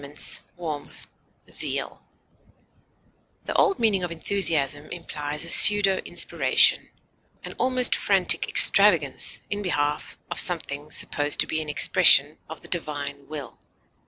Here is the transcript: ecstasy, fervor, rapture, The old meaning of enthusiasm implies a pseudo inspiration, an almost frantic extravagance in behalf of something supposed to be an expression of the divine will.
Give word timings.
ecstasy, 0.03 0.41
fervor, 0.57 0.83
rapture, 1.45 2.03
The 3.45 3.53
old 3.53 3.77
meaning 3.77 4.03
of 4.03 4.09
enthusiasm 4.09 4.87
implies 4.89 5.45
a 5.45 5.49
pseudo 5.49 5.97
inspiration, 5.97 6.89
an 7.43 7.53
almost 7.59 7.95
frantic 7.95 8.49
extravagance 8.49 9.41
in 9.51 9.61
behalf 9.61 10.17
of 10.31 10.39
something 10.39 10.89
supposed 10.89 11.41
to 11.41 11.45
be 11.45 11.61
an 11.61 11.69
expression 11.69 12.39
of 12.49 12.61
the 12.61 12.67
divine 12.67 13.27
will. 13.27 13.59